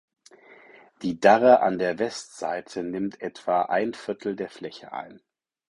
Die 1.03 1.19
Darre 1.19 1.59
an 1.59 1.77
der 1.77 1.99
Westseite 1.99 2.81
nimmt 2.81 3.21
etwa 3.21 3.65
ein 3.65 3.93
Viertel 3.93 4.35
der 4.35 4.49
Fläche 4.49 4.91
ein. 4.93 5.21